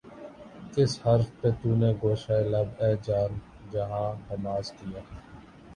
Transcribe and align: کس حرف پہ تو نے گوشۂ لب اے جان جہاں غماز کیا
کس 0.73 0.91
حرف 1.03 1.27
پہ 1.39 1.47
تو 1.59 1.69
نے 1.79 1.91
گوشۂ 2.01 2.37
لب 2.51 2.69
اے 2.81 2.91
جان 3.05 3.31
جہاں 3.71 4.09
غماز 4.27 4.65
کیا 4.77 5.01